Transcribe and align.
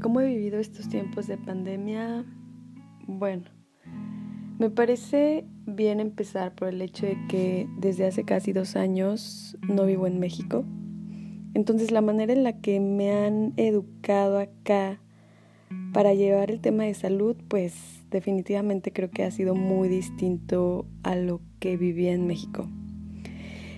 ¿Cómo 0.00 0.20
he 0.20 0.26
vivido 0.26 0.58
estos 0.58 0.88
tiempos 0.88 1.26
de 1.26 1.38
pandemia? 1.38 2.24
Bueno, 3.06 3.44
me 4.58 4.68
parece 4.68 5.44
bien 5.66 6.00
empezar 6.00 6.54
por 6.54 6.68
el 6.68 6.82
hecho 6.82 7.06
de 7.06 7.16
que 7.28 7.68
desde 7.78 8.06
hace 8.06 8.24
casi 8.24 8.52
dos 8.52 8.76
años 8.76 9.56
no 9.68 9.86
vivo 9.86 10.06
en 10.06 10.18
México. 10.18 10.64
Entonces 11.54 11.90
la 11.90 12.02
manera 12.02 12.32
en 12.32 12.42
la 12.42 12.60
que 12.60 12.80
me 12.80 13.12
han 13.12 13.54
educado 13.56 14.38
acá 14.38 15.00
para 15.92 16.14
llevar 16.14 16.50
el 16.50 16.60
tema 16.60 16.84
de 16.84 16.94
salud, 16.94 17.36
pues 17.48 18.04
definitivamente 18.10 18.92
creo 18.92 19.10
que 19.10 19.24
ha 19.24 19.30
sido 19.30 19.54
muy 19.54 19.88
distinto 19.88 20.86
a 21.02 21.16
lo 21.16 21.40
que 21.58 21.76
vivía 21.76 22.12
en 22.12 22.26
México. 22.26 22.68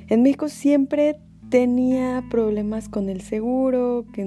En 0.09 0.23
México 0.23 0.49
siempre 0.49 1.21
tenía 1.51 2.25
problemas 2.31 2.89
con 2.89 3.09
el 3.09 3.21
seguro, 3.21 4.05
que 4.13 4.23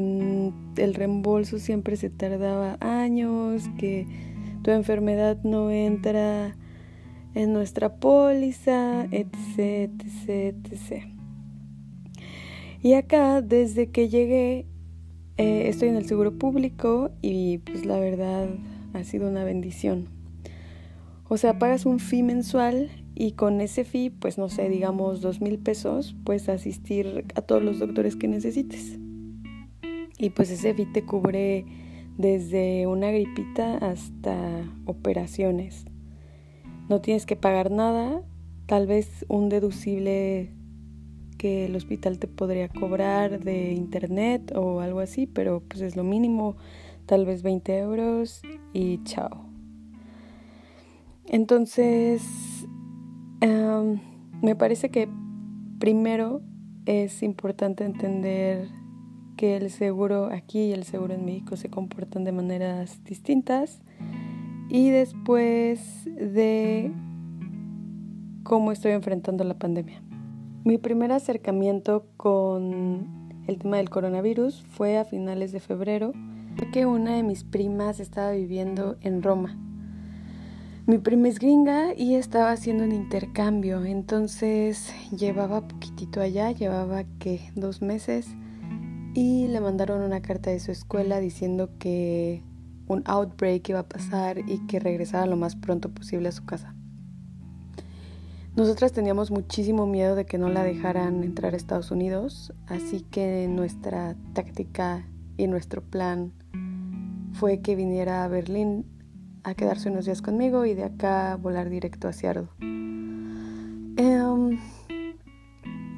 el 0.77 0.93
reembolso 0.93 1.59
siempre 1.59 1.95
se 1.95 2.09
tardaba 2.09 2.77
años, 2.79 3.63
que 3.77 4.07
tu 4.63 4.71
enfermedad 4.71 5.37
no 5.43 5.71
entra 5.71 6.55
en 7.33 7.53
nuestra 7.53 7.95
póliza, 7.95 9.05
etc, 9.11 9.91
etc, 10.03 10.55
etc. 10.71 11.03
Y 12.81 12.93
acá, 12.93 13.41
desde 13.41 13.91
que 13.91 14.09
llegué, 14.09 14.65
eh, 15.37 15.67
estoy 15.67 15.89
en 15.89 15.95
el 15.95 16.05
seguro 16.05 16.37
público 16.37 17.11
y 17.21 17.59
pues 17.59 17.85
la 17.85 17.99
verdad 17.99 18.49
ha 18.93 19.03
sido 19.03 19.29
una 19.29 19.43
bendición. 19.43 20.07
O 21.27 21.37
sea, 21.37 21.59
pagas 21.59 21.85
un 21.85 21.99
fee 21.99 22.23
mensual 22.23 22.89
y 23.15 23.33
con 23.33 23.61
ese 23.61 23.83
fee, 23.83 24.09
pues 24.09 24.37
no 24.37 24.49
sé, 24.49 24.69
digamos 24.69 25.21
dos 25.21 25.41
mil 25.41 25.59
pesos, 25.59 26.15
puedes 26.23 26.49
asistir 26.49 27.25
a 27.35 27.41
todos 27.41 27.61
los 27.61 27.79
doctores 27.79 28.15
que 28.15 28.27
necesites. 28.27 28.97
Y 30.17 30.29
pues 30.29 30.51
ese 30.51 30.73
fee 30.73 30.85
te 30.85 31.03
cubre 31.03 31.65
desde 32.17 32.87
una 32.87 33.11
gripita 33.11 33.77
hasta 33.77 34.63
operaciones. 34.85 35.85
No 36.89 37.01
tienes 37.01 37.25
que 37.25 37.35
pagar 37.35 37.71
nada, 37.71 38.21
tal 38.65 38.87
vez 38.87 39.25
un 39.27 39.49
deducible 39.49 40.53
que 41.37 41.65
el 41.65 41.75
hospital 41.75 42.19
te 42.19 42.27
podría 42.27 42.69
cobrar 42.69 43.43
de 43.43 43.73
internet 43.73 44.53
o 44.55 44.79
algo 44.81 44.99
así, 44.99 45.25
pero 45.25 45.61
pues 45.67 45.81
es 45.81 45.95
lo 45.95 46.03
mínimo, 46.03 46.55
tal 47.07 47.25
vez 47.25 47.41
20 47.41 47.79
euros 47.79 48.41
y 48.73 49.03
chao. 49.03 49.45
Entonces, 51.27 52.67
me 53.41 54.55
parece 54.55 54.89
que 54.89 55.07
primero 55.79 56.41
es 56.85 57.23
importante 57.23 57.85
entender 57.85 58.69
que 59.37 59.57
el 59.57 59.69
seguro 59.71 60.29
aquí 60.31 60.65
y 60.65 60.71
el 60.73 60.83
seguro 60.83 61.13
en 61.13 61.25
México 61.25 61.55
se 61.55 61.69
comportan 61.69 62.23
de 62.23 62.31
maneras 62.31 63.03
distintas 63.03 63.81
y 64.69 64.89
después 64.89 66.05
de 66.05 66.91
cómo 68.43 68.71
estoy 68.71 68.91
enfrentando 68.91 69.43
la 69.43 69.57
pandemia. 69.57 70.01
Mi 70.63 70.77
primer 70.77 71.11
acercamiento 71.11 72.05
con 72.17 73.43
el 73.47 73.57
tema 73.57 73.77
del 73.77 73.89
coronavirus 73.89 74.63
fue 74.63 74.97
a 74.97 75.05
finales 75.05 75.51
de 75.51 75.59
febrero, 75.59 76.13
que 76.71 76.85
una 76.85 77.15
de 77.15 77.23
mis 77.23 77.43
primas 77.43 77.99
estaba 77.99 78.31
viviendo 78.31 78.97
en 79.01 79.23
Roma 79.23 79.57
mi 80.87 80.97
prima 80.97 81.27
es 81.27 81.39
gringa 81.39 81.93
y 81.95 82.15
estaba 82.15 82.51
haciendo 82.51 82.83
un 82.83 82.91
intercambio, 82.91 83.85
entonces 83.85 84.93
llevaba 85.15 85.67
poquitito 85.67 86.21
allá, 86.21 86.51
llevaba 86.51 87.03
que 87.19 87.51
dos 87.55 87.81
meses 87.81 88.27
y 89.13 89.47
le 89.47 89.61
mandaron 89.61 90.01
una 90.01 90.21
carta 90.21 90.49
de 90.49 90.59
su 90.59 90.71
escuela 90.71 91.19
diciendo 91.19 91.69
que 91.77 92.43
un 92.87 93.03
outbreak 93.05 93.69
iba 93.69 93.79
a 93.79 93.87
pasar 93.87 94.39
y 94.39 94.65
que 94.67 94.79
regresara 94.79 95.25
lo 95.25 95.37
más 95.37 95.55
pronto 95.55 95.89
posible 95.89 96.29
a 96.29 96.31
su 96.31 96.45
casa. 96.45 96.75
Nosotras 98.55 98.91
teníamos 98.91 99.31
muchísimo 99.31 99.85
miedo 99.85 100.15
de 100.15 100.25
que 100.25 100.37
no 100.37 100.49
la 100.49 100.63
dejaran 100.63 101.23
entrar 101.23 101.53
a 101.53 101.57
Estados 101.57 101.91
Unidos, 101.91 102.53
así 102.67 103.01
que 103.01 103.47
nuestra 103.47 104.15
táctica 104.33 105.07
y 105.37 105.47
nuestro 105.47 105.81
plan 105.81 106.33
fue 107.31 107.61
que 107.61 107.75
viniera 107.77 108.25
a 108.25 108.27
Berlín 108.27 108.85
a 109.43 109.53
quedarse 109.55 109.89
unos 109.89 110.05
días 110.05 110.21
conmigo 110.21 110.65
y 110.65 110.73
de 110.73 110.83
acá 110.83 111.37
volar 111.37 111.69
directo 111.69 112.07
a 112.07 112.13
Seattle. 112.13 112.47
Em, 113.97 114.59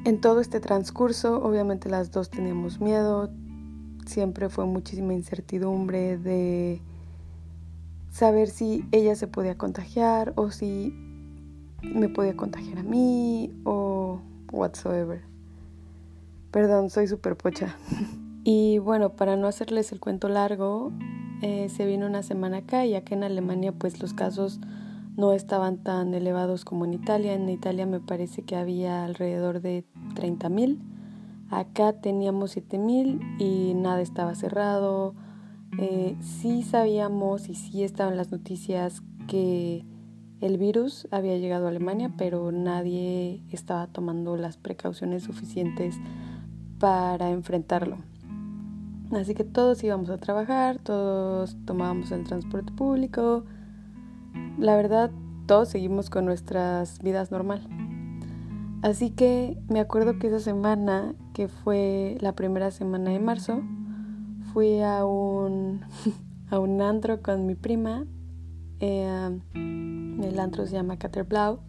en 0.06 0.22
todo 0.22 0.40
este 0.42 0.60
transcurso, 0.60 1.44
obviamente 1.44 1.90
las 1.90 2.12
dos 2.12 2.30
teníamos 2.30 2.80
miedo, 2.80 3.30
siempre 4.06 4.50
fue 4.50 4.66
muchísima 4.66 5.14
incertidumbre 5.14 6.18
de 6.18 6.82
saber 8.12 8.50
si 8.50 8.86
ella 8.92 9.16
se 9.16 9.28
podía 9.28 9.58
contagiar 9.58 10.34
o 10.36 10.52
si 10.52 10.94
me 11.82 12.10
podía 12.10 12.36
contagiar 12.36 12.80
a 12.80 12.84
mí 12.84 13.52
o 13.64 14.20
whatsoever. 14.52 15.22
Perdón, 16.52 16.90
soy 16.90 17.08
súper 17.08 17.36
pocha. 17.36 17.76
y 18.44 18.78
bueno, 18.78 19.16
para 19.16 19.36
no 19.36 19.48
hacerles 19.48 19.92
el 19.92 20.00
cuento 20.00 20.30
largo, 20.30 20.92
eh, 21.44 21.68
se 21.68 21.86
vino 21.86 22.06
una 22.06 22.24
semana 22.24 22.60
acá 22.60 22.86
y 22.86 22.96
acá 22.96 23.16
en 23.16 23.26
Alemania 23.26 23.74
pues 23.74 24.02
los 24.02 24.14
casos 24.14 24.62
no 25.18 25.34
estaban 25.34 25.78
tan 25.84 26.14
elevados 26.14 26.64
como 26.64 26.86
en 26.86 26.94
Italia. 26.94 27.34
En 27.34 27.50
Italia 27.50 27.86
me 27.86 28.00
parece 28.00 28.44
que 28.44 28.56
había 28.56 29.04
alrededor 29.04 29.60
de 29.60 29.84
30 30.16 30.48
mil. 30.48 30.80
Acá 31.50 32.00
teníamos 32.00 32.52
7 32.52 32.78
mil 32.78 33.20
y 33.40 33.74
nada 33.76 34.00
estaba 34.00 34.36
cerrado. 34.36 35.16
Eh, 35.80 36.16
sí 36.22 36.64
sabíamos 36.64 37.50
y 37.50 37.56
sí 37.56 37.84
estaban 37.84 38.16
las 38.16 38.32
noticias 38.32 39.04
que 39.28 39.86
el 40.40 40.58
virus 40.58 41.10
había 41.12 41.38
llegado 41.38 41.66
a 41.66 41.70
Alemania, 41.72 42.10
pero 42.18 42.54
nadie 42.54 43.44
estaba 43.52 43.88
tomando 43.88 44.38
las 44.38 44.56
precauciones 44.56 45.24
suficientes 45.24 45.98
para 46.80 47.32
enfrentarlo. 47.32 48.13
Así 49.16 49.34
que 49.36 49.44
todos 49.44 49.84
íbamos 49.84 50.10
a 50.10 50.18
trabajar, 50.18 50.80
todos 50.80 51.56
tomábamos 51.66 52.12
el 52.12 52.24
transporte 52.24 52.72
público. 52.74 53.46
La 54.58 54.76
verdad, 54.76 55.12
todos 55.46 55.70
seguimos 55.70 56.10
con 56.10 56.26
nuestras 56.26 57.00
vidas 57.00 57.32
normal. 57.32 57.68
Así 58.82 59.12
que 59.12 59.58
me 59.70 59.80
acuerdo 59.80 60.20
que 60.20 60.28
esa 60.28 60.40
semana, 60.40 61.16
que 61.34 61.48
fue 61.48 62.18
la 62.22 62.34
primera 62.34 62.72
semana 62.72 63.12
de 63.12 63.20
marzo, 63.20 63.62
fui 64.52 64.82
a 64.82 65.06
un, 65.06 65.82
a 66.50 66.60
un 66.60 66.82
antro 66.82 67.22
con 67.22 67.46
mi 67.46 67.56
prima. 67.56 68.06
Eh, 68.80 69.40
el 69.54 70.40
antro 70.40 70.66
se 70.66 70.74
llama 70.74 70.98
Caterblau. 70.98 71.60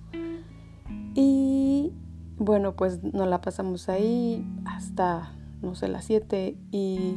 Y 1.14 1.92
bueno, 2.38 2.74
pues 2.74 3.02
nos 3.02 3.28
la 3.28 3.40
pasamos 3.40 3.88
ahí 3.88 4.44
hasta 4.64 5.30
no 5.64 5.74
sé, 5.74 5.88
las 5.88 6.04
7 6.04 6.56
y 6.70 7.16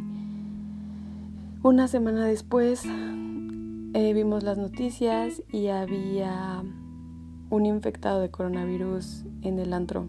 una 1.67 1.89
semana 1.89 2.23
después 2.23 2.85
eh, 2.85 4.13
vimos 4.13 4.43
las 4.43 4.57
noticias 4.57 5.43
y 5.51 5.67
había 5.67 6.63
un 7.49 7.65
infectado 7.65 8.21
de 8.21 8.31
coronavirus 8.31 9.25
en 9.41 9.59
el 9.59 9.73
antro. 9.73 10.07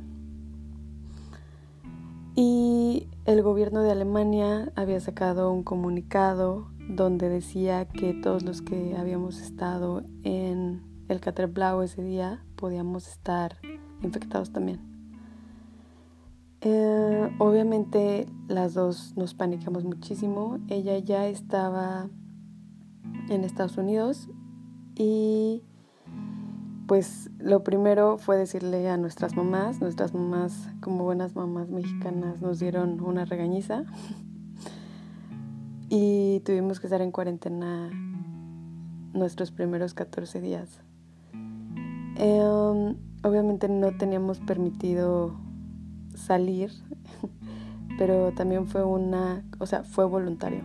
Y 2.36 3.08
el 3.24 3.42
gobierno 3.42 3.82
de 3.82 3.90
Alemania 3.90 4.70
había 4.76 5.00
sacado 5.00 5.52
un 5.52 5.64
comunicado 5.64 6.68
donde 6.78 7.28
decía 7.28 7.88
que 7.88 8.14
todos 8.14 8.44
los 8.44 8.62
que 8.62 8.96
habíamos 8.96 9.40
estado 9.40 10.04
en 10.22 10.80
el 11.08 11.46
Blau 11.48 11.82
ese 11.82 12.04
día 12.04 12.40
podíamos 12.54 13.08
estar 13.08 13.56
infectados 14.00 14.52
también. 14.52 14.87
Eh, 16.60 17.30
obviamente 17.38 18.26
las 18.48 18.74
dos 18.74 19.14
nos 19.16 19.34
panicamos 19.34 19.84
muchísimo. 19.84 20.58
Ella 20.68 20.98
ya 20.98 21.26
estaba 21.26 22.08
en 23.28 23.44
Estados 23.44 23.76
Unidos 23.76 24.28
y 24.94 25.62
pues 26.86 27.30
lo 27.38 27.62
primero 27.62 28.18
fue 28.18 28.36
decirle 28.36 28.88
a 28.88 28.96
nuestras 28.96 29.36
mamás, 29.36 29.80
nuestras 29.80 30.14
mamás 30.14 30.68
como 30.80 31.04
buenas 31.04 31.36
mamás 31.36 31.68
mexicanas 31.68 32.40
nos 32.40 32.58
dieron 32.58 33.00
una 33.00 33.26
regañiza 33.26 33.84
y 35.90 36.40
tuvimos 36.40 36.80
que 36.80 36.86
estar 36.86 37.02
en 37.02 37.12
cuarentena 37.12 37.90
nuestros 39.12 39.50
primeros 39.50 39.94
14 39.94 40.40
días. 40.40 40.80
Em, 42.16 42.96
obviamente 43.22 43.68
no 43.68 43.96
teníamos 43.96 44.40
permitido 44.40 45.36
salir, 46.18 46.70
pero 47.98 48.32
también 48.32 48.66
fue 48.66 48.84
una, 48.84 49.44
o 49.58 49.66
sea, 49.66 49.84
fue 49.84 50.04
voluntario. 50.04 50.62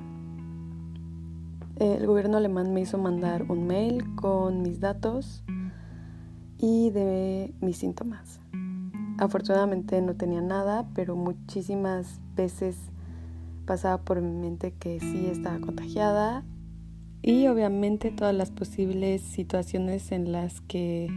El 1.78 2.06
gobierno 2.06 2.38
alemán 2.38 2.74
me 2.74 2.82
hizo 2.82 2.98
mandar 2.98 3.44
un 3.50 3.66
mail 3.66 4.16
con 4.16 4.62
mis 4.62 4.80
datos 4.80 5.44
y 6.58 6.92
de 6.92 7.54
mis 7.62 7.78
síntomas. 7.78 8.40
Afortunadamente 9.18 10.02
no 10.02 10.16
tenía 10.16 10.42
nada, 10.42 10.88
pero 10.94 11.16
muchísimas 11.16 12.20
veces 12.36 12.78
pasaba 13.66 14.02
por 14.04 14.22
mi 14.22 14.32
mente 14.32 14.74
que 14.74 15.00
sí 15.00 15.28
estaba 15.28 15.60
contagiada 15.60 16.44
y 17.22 17.48
obviamente 17.48 18.12
todas 18.12 18.36
las 18.36 18.52
posibles 18.52 19.22
situaciones 19.22 20.12
en 20.12 20.32
las 20.32 20.62
que 20.62 21.08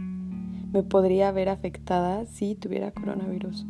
me 0.71 0.83
podría 0.83 1.31
ver 1.31 1.49
afectada 1.49 2.25
si 2.25 2.55
tuviera 2.55 2.91
coronavirus. 2.91 3.65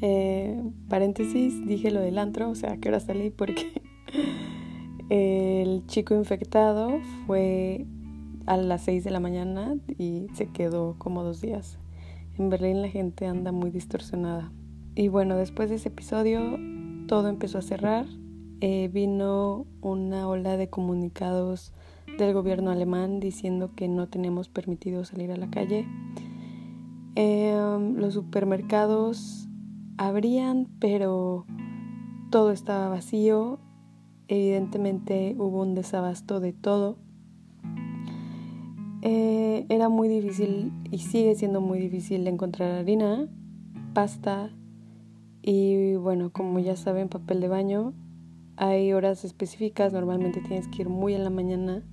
Eh, 0.00 0.62
paréntesis, 0.88 1.66
dije 1.66 1.90
lo 1.90 2.00
del 2.00 2.18
antro, 2.18 2.50
o 2.50 2.54
sea, 2.54 2.76
que 2.76 2.88
ahora 2.88 3.00
salí 3.00 3.30
porque 3.30 3.82
el 5.08 5.86
chico 5.86 6.14
infectado 6.14 7.00
fue 7.26 7.86
a 8.46 8.56
las 8.56 8.82
6 8.82 9.04
de 9.04 9.10
la 9.10 9.20
mañana 9.20 9.76
y 9.98 10.26
se 10.34 10.48
quedó 10.48 10.94
como 10.98 11.22
dos 11.22 11.40
días. 11.40 11.78
En 12.38 12.50
Berlín 12.50 12.82
la 12.82 12.88
gente 12.88 13.26
anda 13.26 13.52
muy 13.52 13.70
distorsionada. 13.70 14.52
Y 14.94 15.08
bueno, 15.08 15.36
después 15.36 15.70
de 15.70 15.76
ese 15.76 15.88
episodio 15.88 16.58
todo 17.06 17.28
empezó 17.28 17.58
a 17.58 17.62
cerrar. 17.62 18.06
Eh, 18.60 18.88
vino 18.92 19.66
una 19.82 20.28
ola 20.28 20.56
de 20.56 20.68
comunicados 20.68 21.72
del 22.18 22.32
gobierno 22.32 22.70
alemán 22.70 23.20
diciendo 23.20 23.72
que 23.74 23.88
no 23.88 24.08
teníamos 24.08 24.48
permitido 24.48 25.04
salir 25.04 25.30
a 25.32 25.36
la 25.36 25.50
calle. 25.50 25.86
Em, 27.14 27.96
los 27.96 28.14
supermercados 28.14 29.48
abrían, 29.98 30.68
pero 30.80 31.46
todo 32.30 32.50
estaba 32.50 32.88
vacío. 32.88 33.58
Evidentemente 34.28 35.34
hubo 35.38 35.62
un 35.62 35.74
desabasto 35.74 36.40
de 36.40 36.52
todo. 36.52 36.98
Eh, 39.02 39.66
era 39.68 39.88
muy 39.88 40.08
difícil 40.08 40.72
y 40.90 40.98
sigue 40.98 41.34
siendo 41.36 41.60
muy 41.60 41.78
difícil 41.78 42.26
encontrar 42.26 42.72
harina, 42.72 43.28
pasta 43.94 44.50
y 45.42 45.94
bueno, 45.94 46.30
como 46.30 46.58
ya 46.58 46.76
saben, 46.76 47.08
papel 47.08 47.40
de 47.40 47.48
baño. 47.48 47.94
Hay 48.56 48.92
horas 48.92 49.24
específicas, 49.24 49.92
normalmente 49.92 50.40
tienes 50.40 50.66
que 50.68 50.82
ir 50.82 50.88
muy 50.88 51.14
en 51.14 51.22
la 51.22 51.30
mañana 51.30 51.84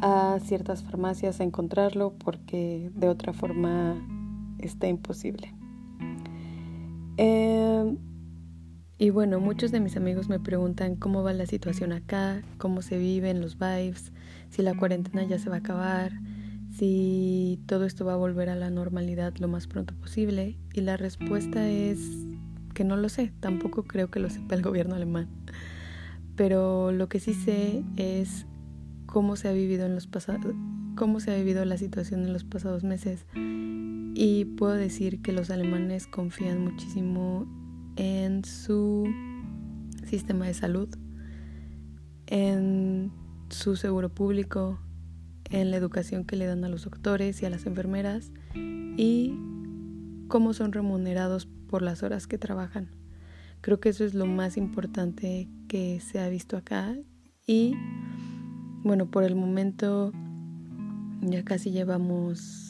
a 0.00 0.38
ciertas 0.40 0.82
farmacias 0.82 1.40
a 1.40 1.44
encontrarlo 1.44 2.12
porque 2.12 2.90
de 2.94 3.08
otra 3.08 3.32
forma 3.32 3.96
está 4.58 4.88
imposible. 4.88 5.55
Em, 7.16 7.96
y 8.98 9.10
bueno, 9.10 9.40
muchos 9.40 9.72
de 9.72 9.80
mis 9.80 9.96
amigos 9.96 10.28
me 10.28 10.40
preguntan 10.40 10.96
cómo 10.96 11.22
va 11.22 11.32
la 11.32 11.46
situación 11.46 11.92
acá, 11.92 12.42
cómo 12.58 12.82
se 12.82 12.98
viven 12.98 13.40
los 13.40 13.58
vibes, 13.58 14.12
si 14.50 14.62
la 14.62 14.76
cuarentena 14.76 15.24
ya 15.24 15.38
se 15.38 15.48
va 15.48 15.56
a 15.56 15.58
acabar, 15.58 16.12
si 16.70 17.60
todo 17.66 17.84
esto 17.84 18.04
va 18.04 18.14
a 18.14 18.16
volver 18.16 18.48
a 18.48 18.56
la 18.56 18.70
normalidad 18.70 19.34
lo 19.38 19.48
más 19.48 19.66
pronto 19.66 19.94
posible. 19.94 20.56
Y 20.72 20.80
la 20.82 20.96
respuesta 20.96 21.68
es 21.68 22.00
que 22.74 22.84
no 22.84 22.96
lo 22.96 23.08
sé, 23.08 23.32
tampoco 23.40 23.84
creo 23.84 24.10
que 24.10 24.20
lo 24.20 24.30
sepa 24.30 24.54
el 24.54 24.62
gobierno 24.62 24.94
alemán. 24.94 25.28
Pero 26.36 26.92
lo 26.92 27.08
que 27.08 27.20
sí 27.20 27.32
sé 27.32 27.82
es 27.96 28.46
cómo 29.06 29.36
se 29.36 29.48
ha 29.48 29.52
vivido 29.52 29.86
en 29.86 29.94
los 29.94 30.06
pasados 30.06 30.54
cómo 30.96 31.20
se 31.20 31.30
ha 31.30 31.36
vivido 31.36 31.64
la 31.64 31.76
situación 31.76 32.24
en 32.24 32.32
los 32.32 32.42
pasados 32.42 32.82
meses 32.82 33.26
y 34.18 34.46
puedo 34.46 34.72
decir 34.72 35.20
que 35.20 35.30
los 35.30 35.50
alemanes 35.50 36.06
confían 36.06 36.64
muchísimo 36.64 37.46
en 37.96 38.46
su 38.46 39.06
sistema 40.06 40.46
de 40.46 40.54
salud, 40.54 40.88
en 42.26 43.12
su 43.50 43.76
seguro 43.76 44.08
público, 44.08 44.80
en 45.50 45.70
la 45.70 45.76
educación 45.76 46.24
que 46.24 46.36
le 46.36 46.46
dan 46.46 46.64
a 46.64 46.70
los 46.70 46.84
doctores 46.84 47.42
y 47.42 47.44
a 47.44 47.50
las 47.50 47.66
enfermeras 47.66 48.32
y 48.54 49.34
cómo 50.28 50.54
son 50.54 50.72
remunerados 50.72 51.44
por 51.44 51.82
las 51.82 52.02
horas 52.02 52.26
que 52.26 52.38
trabajan. 52.38 52.88
Creo 53.60 53.80
que 53.80 53.90
eso 53.90 54.02
es 54.02 54.14
lo 54.14 54.24
más 54.24 54.56
importante 54.56 55.50
que 55.68 56.00
se 56.00 56.20
ha 56.20 56.30
visto 56.30 56.56
acá 56.56 56.96
y 57.46 57.74
bueno, 58.82 59.10
por 59.10 59.24
el 59.24 59.34
momento 59.34 60.10
ya 61.20 61.44
casi 61.44 61.70
llevamos 61.70 62.65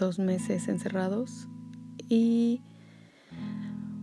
dos 0.00 0.18
meses 0.18 0.66
encerrados 0.66 1.46
y 2.08 2.62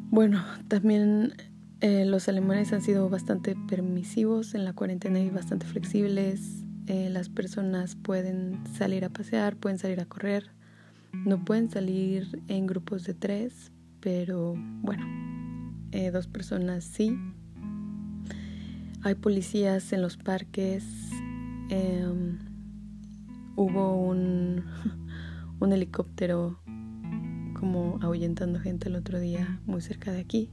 bueno, 0.09 0.41
también 0.69 1.33
eh, 1.81 2.05
los 2.05 2.29
alemanes 2.29 2.71
han 2.71 2.81
sido 2.81 3.09
bastante 3.09 3.55
permisivos 3.67 4.55
en 4.55 4.63
la 4.63 4.71
cuarentena 4.71 5.19
y 5.19 5.29
bastante 5.29 5.65
flexibles. 5.65 6.63
Eh, 6.87 7.09
las 7.09 7.27
personas 7.27 7.95
pueden 7.95 8.63
salir 8.77 9.03
a 9.03 9.09
pasear, 9.09 9.57
pueden 9.57 9.77
salir 9.77 9.99
a 9.99 10.05
correr, 10.05 10.51
no 11.25 11.43
pueden 11.43 11.69
salir 11.69 12.41
en 12.47 12.65
grupos 12.67 13.03
de 13.03 13.13
tres, 13.13 13.73
pero 13.99 14.55
bueno, 14.81 15.05
eh, 15.91 16.11
dos 16.11 16.27
personas 16.27 16.85
sí. 16.85 17.17
Hay 19.03 19.15
policías 19.15 19.91
en 19.91 20.01
los 20.01 20.15
parques, 20.15 20.85
Em, 21.69 22.37
hubo 23.57 23.97
un, 23.97 24.63
un 25.59 25.73
helicóptero 25.73 26.59
como 27.59 27.99
ahuyentando 28.01 28.59
gente 28.59 28.89
el 28.89 28.95
otro 28.95 29.19
día 29.19 29.59
muy 29.65 29.81
cerca 29.81 30.11
de 30.11 30.19
aquí. 30.19 30.49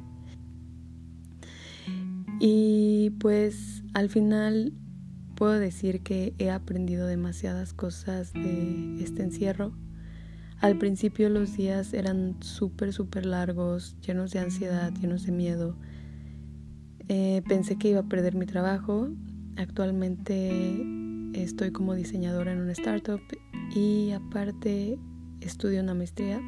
Y 2.40 3.10
pues 3.20 3.82
al 3.94 4.08
final 4.08 4.72
puedo 5.34 5.52
decir 5.58 6.02
que 6.02 6.34
he 6.38 6.50
aprendido 6.50 7.06
demasiadas 7.06 7.72
cosas 7.72 8.32
de 8.32 9.02
este 9.02 9.22
encierro. 9.22 9.72
Al 10.60 10.78
principio 10.78 11.28
los 11.28 11.56
días 11.56 11.92
eran 11.92 12.36
súper, 12.40 12.92
súper 12.92 13.26
largos, 13.26 13.96
llenos 14.00 14.30
de 14.30 14.38
ansiedad, 14.38 14.92
llenos 15.00 15.26
de 15.26 15.32
miedo. 15.32 15.76
Eh, 17.08 17.42
pensé 17.46 17.76
que 17.76 17.90
iba 17.90 18.00
a 18.00 18.08
perder 18.08 18.34
mi 18.34 18.46
trabajo. 18.46 19.08
Actualmente 19.56 20.82
estoy 21.34 21.70
como 21.70 21.94
diseñadora 21.94 22.52
en 22.52 22.60
una 22.60 22.72
startup 22.72 23.20
y 23.74 24.10
aparte 24.12 24.98
estudio 25.40 25.80
una 25.80 25.94
maestría. 25.94 26.40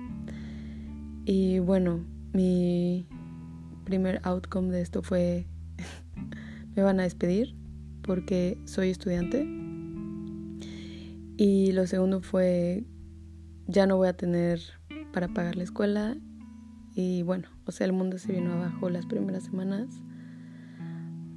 Y 1.24 1.58
bueno, 1.58 2.04
mi 2.32 3.06
primer 3.84 4.20
outcome 4.24 4.70
de 4.70 4.82
esto 4.82 5.02
fue 5.02 5.46
me 6.76 6.82
van 6.82 7.00
a 7.00 7.04
despedir 7.04 7.54
porque 8.02 8.58
soy 8.64 8.90
estudiante. 8.90 9.46
Y 11.36 11.72
lo 11.72 11.86
segundo 11.86 12.22
fue 12.22 12.84
ya 13.66 13.86
no 13.86 13.96
voy 13.96 14.08
a 14.08 14.16
tener 14.16 14.60
para 15.12 15.28
pagar 15.28 15.56
la 15.56 15.64
escuela. 15.64 16.16
Y 16.94 17.22
bueno, 17.22 17.48
o 17.66 17.72
sea, 17.72 17.86
el 17.86 17.92
mundo 17.92 18.18
se 18.18 18.32
vino 18.32 18.52
abajo 18.52 18.88
las 18.88 19.06
primeras 19.06 19.44
semanas. 19.44 19.88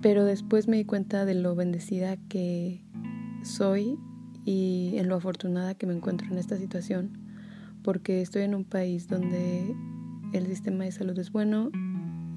Pero 0.01 0.23
después 0.23 0.67
me 0.67 0.77
di 0.77 0.85
cuenta 0.85 1.25
de 1.25 1.33
lo 1.33 1.55
bendecida 1.55 2.15
que 2.29 2.81
soy 3.43 3.97
y 4.45 4.93
en 4.95 5.07
lo 5.07 5.15
afortunada 5.15 5.75
que 5.75 5.85
me 5.85 5.93
encuentro 5.93 6.27
en 6.27 6.37
esta 6.37 6.57
situación, 6.57 7.17
porque 7.83 8.21
estoy 8.21 8.43
en 8.43 8.55
un 8.55 8.65
país 8.65 9.07
donde 9.07 9.75
el 10.33 10.47
sistema 10.47 10.83
de 10.83 10.91
salud 10.91 11.17
es 11.17 11.31
bueno 11.31 11.71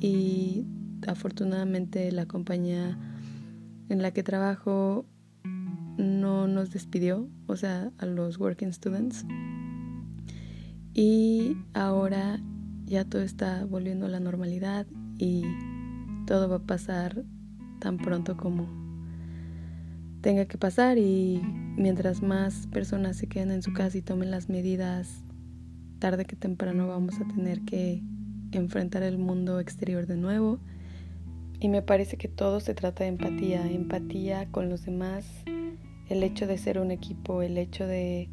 y 0.00 0.66
afortunadamente 1.06 2.10
la 2.12 2.26
compañía 2.26 2.98
en 3.88 4.02
la 4.02 4.12
que 4.12 4.22
trabajo 4.22 5.04
no 5.98 6.48
nos 6.48 6.70
despidió, 6.70 7.28
o 7.46 7.56
sea, 7.56 7.92
a 7.98 8.06
los 8.06 8.38
working 8.38 8.72
students. 8.72 9.24
Y 10.94 11.56
ahora 11.74 12.40
ya 12.84 13.04
todo 13.04 13.22
está 13.22 13.64
volviendo 13.64 14.06
a 14.06 14.08
la 14.08 14.20
normalidad 14.20 14.86
y 15.18 15.44
todo 16.26 16.48
va 16.48 16.56
a 16.56 16.66
pasar 16.66 17.24
tan 17.80 17.96
pronto 17.98 18.36
como 18.36 18.81
tenga 20.22 20.46
que 20.46 20.56
pasar 20.56 20.98
y 20.98 21.42
mientras 21.76 22.22
más 22.22 22.68
personas 22.68 23.16
se 23.16 23.26
queden 23.26 23.50
en 23.50 23.62
su 23.62 23.72
casa 23.72 23.98
y 23.98 24.02
tomen 24.02 24.30
las 24.30 24.48
medidas, 24.48 25.24
tarde 25.98 26.24
que 26.24 26.36
temprano 26.36 26.86
vamos 26.88 27.20
a 27.20 27.26
tener 27.26 27.60
que 27.62 28.02
enfrentar 28.52 29.02
el 29.02 29.18
mundo 29.18 29.60
exterior 29.60 30.06
de 30.06 30.16
nuevo. 30.16 30.60
Y 31.60 31.68
me 31.68 31.82
parece 31.82 32.16
que 32.16 32.28
todo 32.28 32.60
se 32.60 32.74
trata 32.74 33.04
de 33.04 33.10
empatía, 33.10 33.68
empatía 33.70 34.48
con 34.50 34.68
los 34.68 34.84
demás, 34.84 35.26
el 36.08 36.22
hecho 36.22 36.46
de 36.46 36.58
ser 36.58 36.78
un 36.78 36.90
equipo, 36.90 37.42
el 37.42 37.58
hecho 37.58 37.86
de 37.86 38.30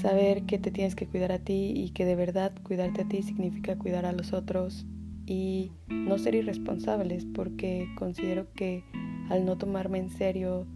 saber 0.00 0.44
que 0.44 0.58
te 0.58 0.70
tienes 0.70 0.94
que 0.94 1.06
cuidar 1.06 1.32
a 1.32 1.38
ti 1.38 1.72
y 1.76 1.90
que 1.90 2.04
de 2.04 2.16
verdad 2.16 2.52
cuidarte 2.62 3.02
a 3.02 3.08
ti 3.08 3.22
significa 3.22 3.76
cuidar 3.78 4.06
a 4.06 4.12
los 4.12 4.32
otros 4.32 4.86
y 5.26 5.72
no 5.88 6.18
ser 6.18 6.34
irresponsables 6.34 7.24
porque 7.24 7.88
considero 7.96 8.52
que 8.52 8.84
al 9.28 9.44
no 9.44 9.58
tomarme 9.58 9.98
en 9.98 10.10
serio 10.10 10.66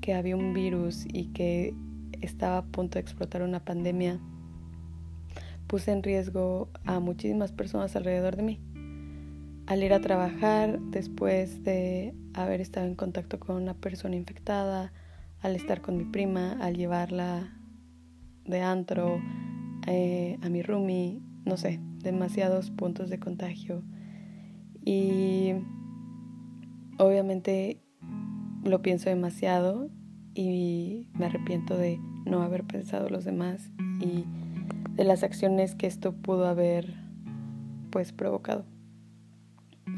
que 0.00 0.14
había 0.14 0.36
un 0.36 0.54
virus 0.54 1.04
y 1.12 1.26
que 1.32 1.74
estaba 2.20 2.58
a 2.58 2.64
punto 2.64 2.94
de 2.94 3.00
explotar 3.00 3.42
una 3.42 3.64
pandemia, 3.64 4.20
puse 5.66 5.92
en 5.92 6.02
riesgo 6.02 6.70
a 6.84 7.00
muchísimas 7.00 7.52
personas 7.52 7.94
alrededor 7.96 8.36
de 8.36 8.42
mí. 8.42 8.60
Al 9.66 9.82
ir 9.82 9.92
a 9.92 10.00
trabajar, 10.00 10.80
después 10.80 11.62
de 11.62 12.14
haber 12.32 12.60
estado 12.60 12.86
en 12.86 12.94
contacto 12.94 13.38
con 13.38 13.56
una 13.56 13.74
persona 13.74 14.16
infectada, 14.16 14.92
al 15.40 15.54
estar 15.54 15.82
con 15.82 15.96
mi 15.96 16.04
prima, 16.04 16.52
al 16.60 16.74
llevarla 16.74 17.52
de 18.46 18.62
antro, 18.62 19.20
eh, 19.86 20.38
a 20.42 20.48
mi 20.48 20.62
roomie, 20.62 21.20
no 21.44 21.56
sé, 21.56 21.80
demasiados 21.98 22.70
puntos 22.70 23.10
de 23.10 23.18
contagio. 23.18 23.82
Y 24.84 25.52
obviamente 26.98 27.82
lo 28.64 28.82
pienso 28.82 29.08
demasiado 29.08 29.90
y 30.34 31.08
me 31.14 31.26
arrepiento 31.26 31.76
de 31.76 31.98
no 32.24 32.42
haber 32.42 32.64
pensado 32.64 33.08
los 33.08 33.24
demás 33.24 33.70
y 34.00 34.24
de 34.94 35.04
las 35.04 35.22
acciones 35.22 35.74
que 35.74 35.86
esto 35.86 36.12
pudo 36.12 36.46
haber 36.46 36.94
pues 37.90 38.12
provocado. 38.12 38.64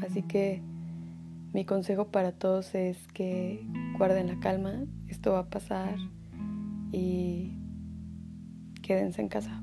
Así 0.01 0.23
que 0.23 0.61
mi 1.53 1.65
consejo 1.65 2.07
para 2.07 2.31
todos 2.31 2.73
es 2.75 3.07
que 3.09 3.65
guarden 3.97 4.27
la 4.27 4.39
calma, 4.39 4.85
esto 5.07 5.33
va 5.33 5.39
a 5.39 5.49
pasar 5.49 5.95
y 6.91 7.57
quédense 8.81 9.21
en 9.21 9.27
casa. 9.27 9.61